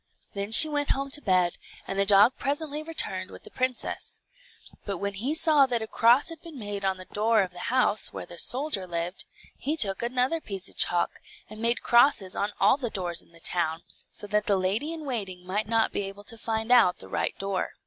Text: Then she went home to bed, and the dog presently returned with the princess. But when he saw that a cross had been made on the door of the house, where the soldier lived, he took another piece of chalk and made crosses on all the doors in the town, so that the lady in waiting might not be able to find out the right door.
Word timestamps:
Then 0.33 0.51
she 0.51 0.67
went 0.67 0.89
home 0.89 1.11
to 1.11 1.21
bed, 1.21 1.57
and 1.85 1.99
the 1.99 2.07
dog 2.07 2.33
presently 2.35 2.81
returned 2.81 3.29
with 3.29 3.43
the 3.43 3.51
princess. 3.51 4.19
But 4.83 4.97
when 4.97 5.13
he 5.13 5.35
saw 5.35 5.67
that 5.67 5.83
a 5.83 5.85
cross 5.85 6.29
had 6.29 6.41
been 6.41 6.57
made 6.57 6.83
on 6.83 6.97
the 6.97 7.05
door 7.05 7.41
of 7.43 7.51
the 7.51 7.59
house, 7.69 8.11
where 8.11 8.25
the 8.25 8.39
soldier 8.39 8.87
lived, 8.87 9.25
he 9.59 9.77
took 9.77 10.01
another 10.01 10.41
piece 10.41 10.67
of 10.67 10.75
chalk 10.75 11.21
and 11.51 11.61
made 11.61 11.83
crosses 11.83 12.35
on 12.35 12.51
all 12.59 12.77
the 12.77 12.89
doors 12.89 13.21
in 13.21 13.31
the 13.31 13.39
town, 13.39 13.83
so 14.09 14.25
that 14.25 14.47
the 14.47 14.57
lady 14.57 14.91
in 14.91 15.05
waiting 15.05 15.45
might 15.45 15.67
not 15.67 15.91
be 15.91 16.01
able 16.01 16.23
to 16.23 16.35
find 16.35 16.71
out 16.71 16.97
the 16.97 17.07
right 17.07 17.37
door. 17.37 17.73